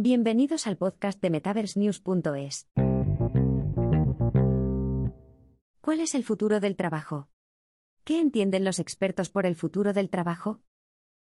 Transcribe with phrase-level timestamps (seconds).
[0.00, 2.68] Bienvenidos al podcast de MetaverseNews.es.
[5.80, 7.28] ¿Cuál es el futuro del trabajo?
[8.04, 10.60] ¿Qué entienden los expertos por el futuro del trabajo?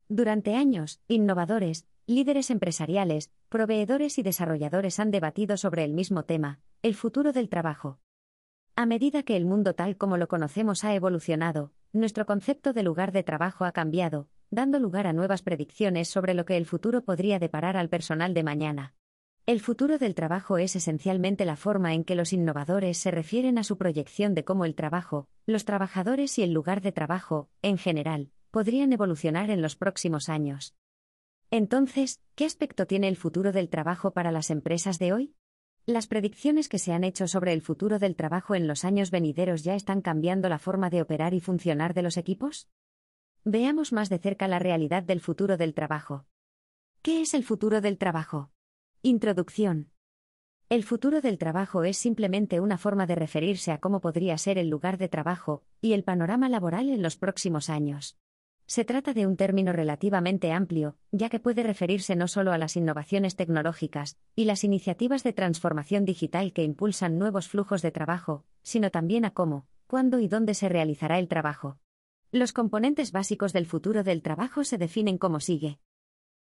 [0.08, 6.96] Durante años, innovadores, líderes empresariales, proveedores y desarrolladores han debatido sobre el mismo tema, el
[6.96, 8.01] futuro del trabajo.
[8.74, 13.12] A medida que el mundo tal como lo conocemos ha evolucionado, nuestro concepto de lugar
[13.12, 17.38] de trabajo ha cambiado, dando lugar a nuevas predicciones sobre lo que el futuro podría
[17.38, 18.95] deparar al personal de mañana.
[19.45, 23.64] El futuro del trabajo es esencialmente la forma en que los innovadores se refieren a
[23.64, 28.30] su proyección de cómo el trabajo, los trabajadores y el lugar de trabajo, en general,
[28.50, 30.75] podrían evolucionar en los próximos años.
[31.50, 35.34] Entonces, ¿qué aspecto tiene el futuro del trabajo para las empresas de hoy?
[35.84, 39.64] Las predicciones que se han hecho sobre el futuro del trabajo en los años venideros
[39.64, 42.70] ya están cambiando la forma de operar y funcionar de los equipos?
[43.48, 46.27] Veamos más de cerca la realidad del futuro del trabajo.
[47.00, 48.50] ¿Qué es el futuro del trabajo?
[49.02, 49.92] Introducción.
[50.69, 54.69] El futuro del trabajo es simplemente una forma de referirse a cómo podría ser el
[54.69, 58.19] lugar de trabajo y el panorama laboral en los próximos años.
[58.67, 62.74] Se trata de un término relativamente amplio, ya que puede referirse no solo a las
[62.74, 68.91] innovaciones tecnológicas y las iniciativas de transformación digital que impulsan nuevos flujos de trabajo, sino
[68.91, 71.78] también a cómo, cuándo y dónde se realizará el trabajo.
[72.32, 75.78] Los componentes básicos del futuro del trabajo se definen como sigue.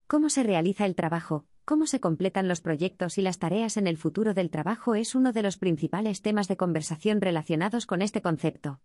[0.09, 1.47] ¿Cómo se realiza el trabajo?
[1.65, 4.97] ¿Cómo se completan los proyectos y las tareas en el futuro del trabajo?
[4.97, 8.81] Es uno de los principales temas de conversación relacionados con este concepto.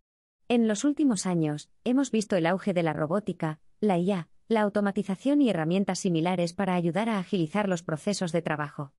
[0.50, 5.42] En los últimos años, hemos visto el auge de la robótica, la IA, la automatización
[5.42, 8.94] y herramientas similares para ayudar a agilizar los procesos de trabajo.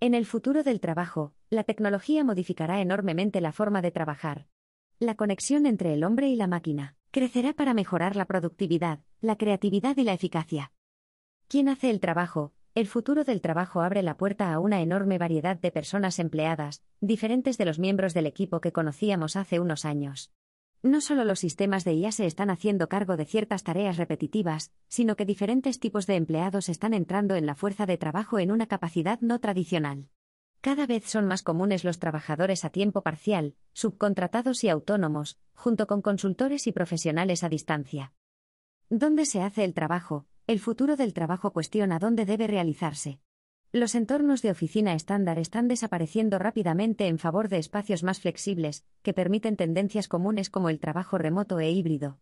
[0.00, 4.48] En el futuro del trabajo, la tecnología modificará enormemente la forma de trabajar.
[4.98, 9.96] La conexión entre el hombre y la máquina crecerá para mejorar la productividad, la creatividad
[9.96, 10.72] y la eficacia.
[11.48, 12.52] ¿Quién hace el trabajo?
[12.74, 17.58] El futuro del trabajo abre la puerta a una enorme variedad de personas empleadas, diferentes
[17.58, 20.30] de los miembros del equipo que conocíamos hace unos años.
[20.82, 25.16] No solo los sistemas de IA se están haciendo cargo de ciertas tareas repetitivas, sino
[25.16, 29.18] que diferentes tipos de empleados están entrando en la fuerza de trabajo en una capacidad
[29.20, 30.08] no tradicional.
[30.60, 36.02] Cada vez son más comunes los trabajadores a tiempo parcial, subcontratados y autónomos, junto con
[36.02, 38.12] consultores y profesionales a distancia.
[38.90, 40.26] ¿Dónde se hace el trabajo?
[40.48, 43.20] El futuro del trabajo cuestiona dónde debe realizarse.
[43.70, 49.12] Los entornos de oficina estándar están desapareciendo rápidamente en favor de espacios más flexibles, que
[49.12, 52.18] permiten tendencias comunes como el trabajo remoto e híbrido.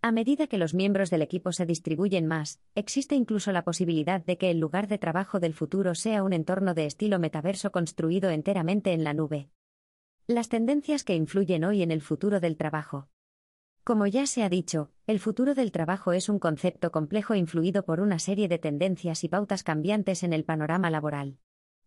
[0.00, 4.38] A medida que los miembros del equipo se distribuyen más, existe incluso la posibilidad de
[4.38, 8.92] que el lugar de trabajo del futuro sea un entorno de estilo metaverso construido enteramente
[8.92, 9.50] en la nube.
[10.28, 13.08] Las tendencias que influyen hoy en el futuro del trabajo.
[13.82, 18.00] Como ya se ha dicho, el futuro del trabajo es un concepto complejo influido por
[18.00, 21.38] una serie de tendencias y pautas cambiantes en el panorama laboral.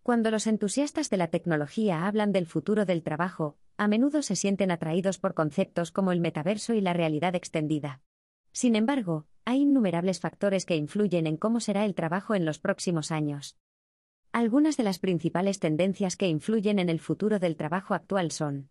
[0.03, 4.71] Cuando los entusiastas de la tecnología hablan del futuro del trabajo, a menudo se sienten
[4.71, 8.01] atraídos por conceptos como el metaverso y la realidad extendida.
[8.51, 13.11] Sin embargo, hay innumerables factores que influyen en cómo será el trabajo en los próximos
[13.11, 13.57] años.
[14.31, 18.69] Algunas de las principales tendencias que influyen en el futuro del trabajo actual son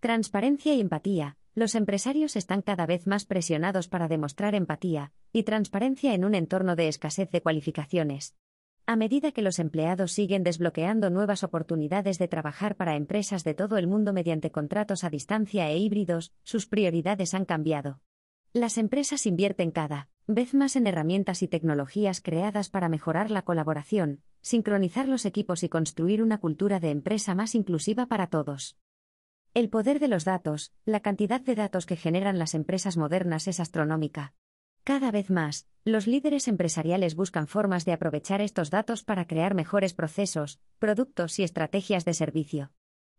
[0.00, 1.38] transparencia y empatía.
[1.54, 6.76] Los empresarios están cada vez más presionados para demostrar empatía y transparencia en un entorno
[6.76, 8.34] de escasez de cualificaciones.
[8.86, 13.78] A medida que los empleados siguen desbloqueando nuevas oportunidades de trabajar para empresas de todo
[13.78, 18.00] el mundo mediante contratos a distancia e híbridos, sus prioridades han cambiado.
[18.52, 24.22] Las empresas invierten cada vez más en herramientas y tecnologías creadas para mejorar la colaboración,
[24.42, 28.76] sincronizar los equipos y construir una cultura de empresa más inclusiva para todos.
[29.54, 33.60] El poder de los datos, la cantidad de datos que generan las empresas modernas es
[33.60, 34.34] astronómica.
[34.84, 39.92] Cada vez más, los líderes empresariales buscan formas de aprovechar estos datos para crear mejores
[39.92, 42.72] procesos, productos y estrategias de servicio.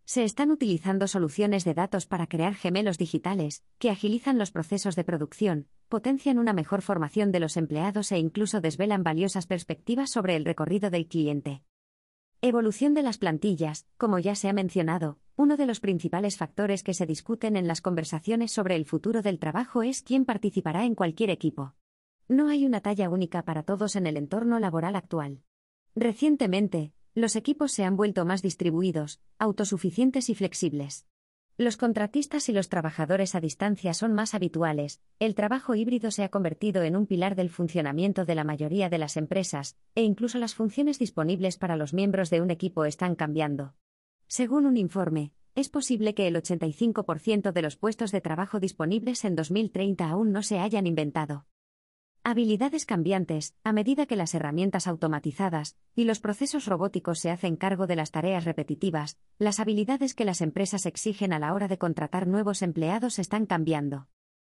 [0.04, 5.04] Se están utilizando soluciones de datos para crear gemelos digitales, que agilizan los procesos de
[5.04, 10.44] producción, potencian una mejor formación de los empleados e incluso desvelan valiosas perspectivas sobre el
[10.44, 11.62] recorrido del cliente.
[12.42, 16.96] Evolución de las plantillas, como ya se ha mencionado, uno de los principales factores que
[16.96, 21.30] se discuten en las conversaciones sobre el futuro del trabajo es quién participará en cualquier
[21.30, 21.76] equipo.
[22.28, 25.42] No hay una talla única para todos en el entorno laboral actual.
[25.96, 31.06] Recientemente, los equipos se han vuelto más distribuidos, autosuficientes y flexibles.
[31.58, 36.30] Los contratistas y los trabajadores a distancia son más habituales, el trabajo híbrido se ha
[36.30, 40.56] convertido en un pilar del funcionamiento de la mayoría de las empresas, e incluso las
[40.56, 43.76] funciones disponibles para los miembros de un equipo están cambiando.
[44.28, 49.36] Según un informe, es posible que el 85% de los puestos de trabajo disponibles en
[49.36, 51.46] 2030 aún no se hayan inventado.
[52.28, 57.86] Habilidades cambiantes, a medida que las herramientas automatizadas y los procesos robóticos se hacen cargo
[57.86, 62.26] de las tareas repetitivas, las habilidades que las empresas exigen a la hora de contratar
[62.26, 64.08] nuevos empleados están cambiando.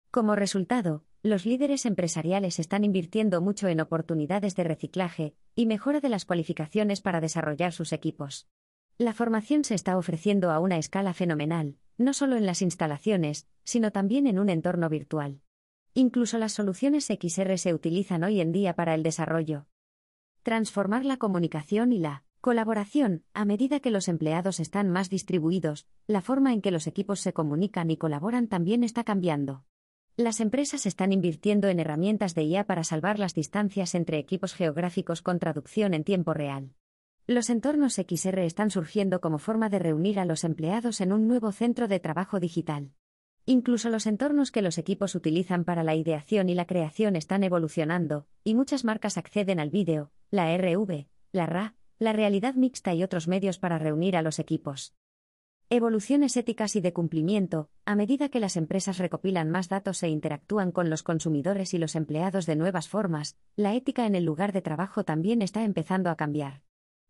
[0.09, 6.09] Como resultado, los líderes empresariales están invirtiendo mucho en oportunidades de reciclaje y mejora de
[6.09, 8.47] las cualificaciones para desarrollar sus equipos.
[8.97, 13.91] La formación se está ofreciendo a una escala fenomenal, no solo en las instalaciones, sino
[13.91, 15.41] también en un entorno virtual.
[15.99, 19.65] Incluso las soluciones XR se utilizan hoy en día para el desarrollo.
[20.43, 26.21] Transformar la comunicación y la colaboración, a medida que los empleados están más distribuidos, la
[26.21, 29.63] forma en que los equipos se comunican y colaboran también está cambiando.
[30.17, 35.23] Las empresas están invirtiendo en herramientas de IA para salvar las distancias entre equipos geográficos
[35.23, 36.75] con traducción en tiempo real.
[37.25, 41.51] Los entornos XR están surgiendo como forma de reunir a los empleados en un nuevo
[41.51, 42.91] centro de trabajo digital.
[43.49, 48.27] Incluso los entornos que los equipos utilizan para la ideación y la creación están evolucionando,
[48.43, 53.29] y muchas marcas acceden al vídeo, la RV, la RA, la realidad mixta y otros
[53.29, 54.93] medios para reunir a los equipos.
[55.69, 60.73] Evoluciones éticas y de cumplimiento, a medida que las empresas recopilan más datos e interactúan
[60.73, 64.61] con los consumidores y los empleados de nuevas formas, la ética en el lugar de
[64.61, 66.66] trabajo también está empezando a cambiar.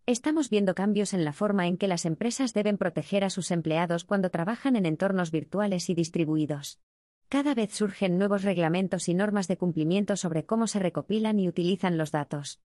[0.09, 4.06] Estamos viendo cambios en la forma en que las empresas deben proteger a sus empleados
[4.06, 6.80] cuando trabajan en entornos virtuales y distribuidos.
[7.27, 11.98] Cada vez surgen nuevos reglamentos y normas de cumplimiento sobre cómo se recopilan y utilizan
[11.98, 12.62] los datos.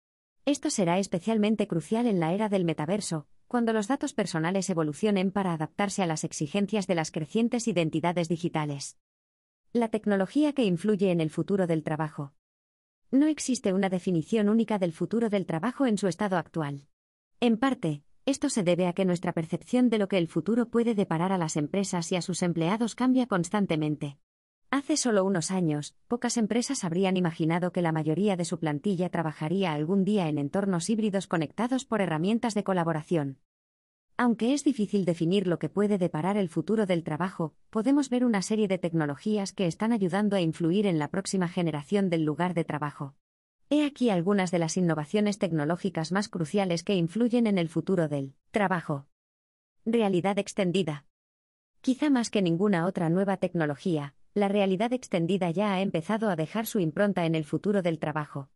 [0.45, 5.53] Esto será especialmente crucial en la era del metaverso, cuando los datos personales evolucionen para
[5.53, 8.99] adaptarse a las exigencias de las crecientes identidades digitales.
[9.73, 12.35] La tecnología que influye en el futuro del trabajo.
[13.09, 16.85] No existe una definición única del futuro del trabajo en su estado actual.
[17.43, 20.93] En parte, esto se debe a que nuestra percepción de lo que el futuro puede
[20.93, 24.19] deparar a las empresas y a sus empleados cambia constantemente.
[24.69, 29.73] Hace solo unos años, pocas empresas habrían imaginado que la mayoría de su plantilla trabajaría
[29.73, 33.39] algún día en entornos híbridos conectados por herramientas de colaboración.
[34.17, 38.43] Aunque es difícil definir lo que puede deparar el futuro del trabajo, podemos ver una
[38.43, 42.65] serie de tecnologías que están ayudando a influir en la próxima generación del lugar de
[42.65, 43.15] trabajo.
[43.73, 48.33] He aquí algunas de las innovaciones tecnológicas más cruciales que influyen en el futuro del
[48.51, 49.07] trabajo.
[49.85, 51.05] Realidad extendida.
[51.79, 56.65] Quizá más que ninguna otra nueva tecnología, la realidad extendida ya ha empezado a dejar
[56.65, 58.49] su impronta en el futuro del trabajo.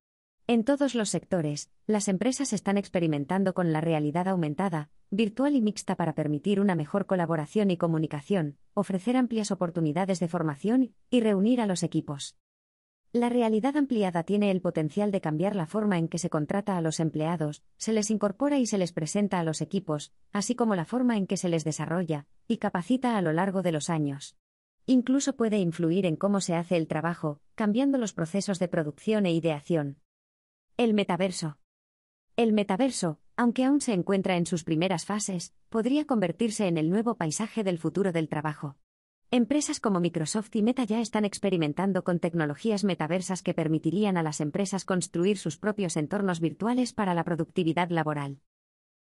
[0.47, 5.95] En todos los sectores, las empresas están experimentando con la realidad aumentada, virtual y mixta
[5.95, 11.67] para permitir una mejor colaboración y comunicación, ofrecer amplias oportunidades de formación y reunir a
[11.67, 12.35] los equipos.
[13.15, 16.81] La realidad ampliada tiene el potencial de cambiar la forma en que se contrata a
[16.81, 20.83] los empleados, se les incorpora y se les presenta a los equipos, así como la
[20.83, 24.35] forma en que se les desarrolla y capacita a lo largo de los años.
[24.85, 29.31] Incluso puede influir en cómo se hace el trabajo, cambiando los procesos de producción e
[29.31, 30.01] ideación.
[30.75, 31.57] El metaverso.
[32.35, 37.15] El metaverso, aunque aún se encuentra en sus primeras fases, podría convertirse en el nuevo
[37.15, 38.75] paisaje del futuro del trabajo.
[39.31, 44.39] Empresas como Microsoft y Meta ya están experimentando con tecnologías metaversas que permitirían a las
[44.39, 48.39] empresas construir sus propios entornos virtuales para la productividad laboral.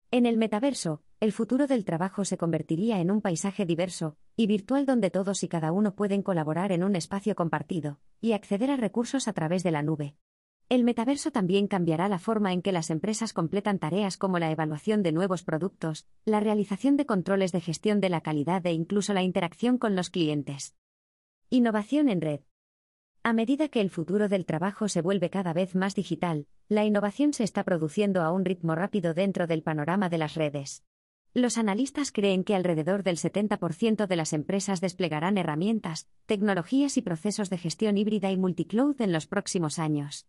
[0.10, 4.86] En el metaverso, el futuro del trabajo se convertiría en un paisaje diverso y virtual
[4.86, 9.28] donde todos y cada uno pueden colaborar en un espacio compartido y acceder a recursos
[9.28, 10.16] a través de la nube.
[10.70, 15.02] El metaverso también cambiará la forma en que las empresas completan tareas como la evaluación
[15.02, 19.24] de nuevos productos, la realización de controles de gestión de la calidad e incluso la
[19.24, 20.76] interacción con los clientes.
[21.50, 22.42] Innovación en red.
[23.24, 27.32] A medida que el futuro del trabajo se vuelve cada vez más digital, la innovación
[27.32, 30.84] se está produciendo a un ritmo rápido dentro del panorama de las redes.
[31.34, 37.50] Los analistas creen que alrededor del 70% de las empresas desplegarán herramientas, tecnologías y procesos
[37.50, 40.28] de gestión híbrida y multicloud en los próximos años.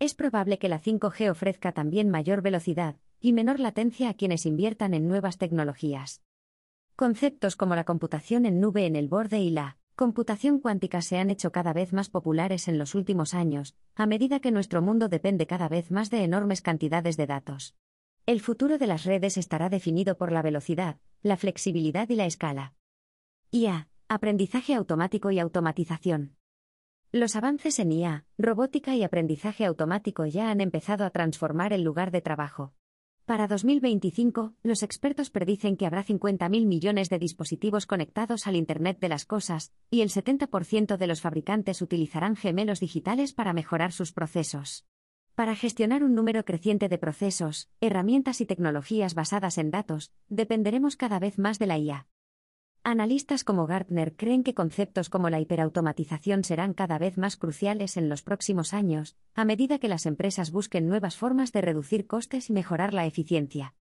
[0.00, 4.94] Es probable que la 5G ofrezca también mayor velocidad y menor latencia a quienes inviertan
[4.94, 6.22] en nuevas tecnologías.
[6.94, 11.30] Conceptos como la computación en nube en el borde y la computación cuántica se han
[11.30, 15.48] hecho cada vez más populares en los últimos años, a medida que nuestro mundo depende
[15.48, 17.74] cada vez más de enormes cantidades de datos.
[18.24, 22.74] El futuro de las redes estará definido por la velocidad, la flexibilidad y la escala.
[23.50, 26.37] IA, aprendizaje automático y automatización.
[27.10, 32.10] Los avances en IA, robótica y aprendizaje automático ya han empezado a transformar el lugar
[32.10, 32.74] de trabajo.
[33.24, 39.08] Para 2025, los expertos predicen que habrá 50.000 millones de dispositivos conectados al Internet de
[39.08, 44.84] las Cosas, y el 70% de los fabricantes utilizarán gemelos digitales para mejorar sus procesos.
[45.34, 51.18] Para gestionar un número creciente de procesos, herramientas y tecnologías basadas en datos, dependeremos cada
[51.18, 52.06] vez más de la IA.
[52.90, 58.08] Analistas como Gartner creen que conceptos como la hiperautomatización serán cada vez más cruciales en
[58.08, 62.54] los próximos años, a medida que las empresas busquen nuevas formas de reducir costes y
[62.54, 63.74] mejorar la eficiencia.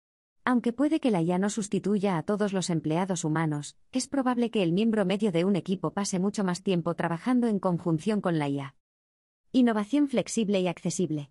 [0.44, 4.64] Aunque puede que la IA no sustituya a todos los empleados humanos, es probable que
[4.64, 8.48] el miembro medio de un equipo pase mucho más tiempo trabajando en conjunción con la
[8.48, 8.74] IA.
[9.52, 11.30] Innovación flexible y accesible.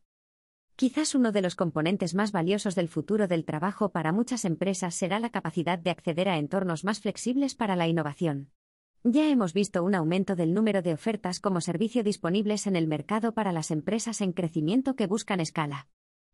[0.78, 5.22] Quizás uno de los componentes más valiosos del futuro del trabajo para muchas empresas será
[5.22, 8.52] la capacidad de acceder a entornos más flexibles para la innovación.
[9.02, 13.34] Ya hemos visto un aumento del número de ofertas como servicio disponibles en el mercado
[13.34, 15.88] para las empresas en crecimiento que buscan escala.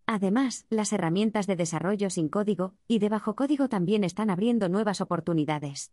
[0.07, 5.01] Además, las herramientas de desarrollo sin código y de bajo código también están abriendo nuevas
[5.01, 5.91] oportunidades.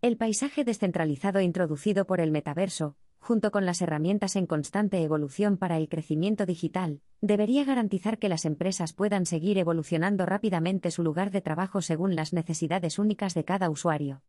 [0.00, 5.78] El paisaje descentralizado introducido por el metaverso, junto con las herramientas en constante evolución para
[5.78, 11.40] el crecimiento digital, debería garantizar que las empresas puedan seguir evolucionando rápidamente su lugar de
[11.40, 14.22] trabajo según las necesidades únicas de cada usuario.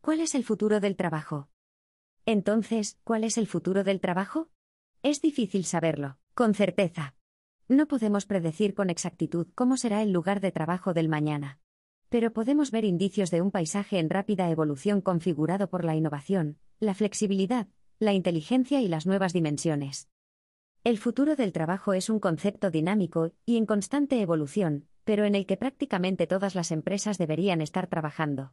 [0.00, 1.50] ¿Cuál es el futuro del trabajo?
[2.24, 4.48] Entonces, ¿cuál es el futuro del trabajo?
[5.04, 7.14] Es difícil saberlo, con certeza.
[7.68, 11.60] No podemos predecir con exactitud cómo será el lugar de trabajo del mañana.
[12.08, 16.94] Pero podemos ver indicios de un paisaje en rápida evolución configurado por la innovación, la
[16.94, 20.08] flexibilidad, la inteligencia y las nuevas dimensiones.
[20.84, 25.46] El futuro del trabajo es un concepto dinámico y en constante evolución, pero en el
[25.46, 28.52] que prácticamente todas las empresas deberían estar trabajando.